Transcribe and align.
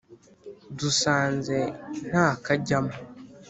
dusanze 0.77 1.57
nta 2.09 2.27
kajyamo 2.45 2.95